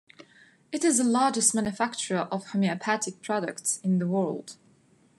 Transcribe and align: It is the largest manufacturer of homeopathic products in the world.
It 0.71 0.83
is 0.83 0.97
the 0.97 1.03
largest 1.03 1.53
manufacturer 1.53 2.21
of 2.31 2.47
homeopathic 2.47 3.21
products 3.21 3.79
in 3.83 3.99
the 3.99 4.07
world. 4.07 4.55